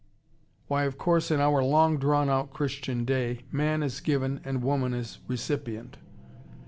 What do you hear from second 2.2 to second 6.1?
out Christian day, man is given and woman is recipient.